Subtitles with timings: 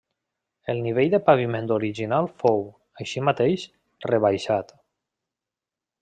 [0.73, 2.65] El nivell de paviment original fou,
[3.05, 3.65] així mateix,
[4.09, 4.73] rebaixat.